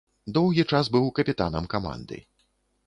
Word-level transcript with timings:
Доўгі 0.37 0.63
час 0.71 0.85
быў 0.95 1.05
капітанам 1.21 1.71
каманды. 1.77 2.17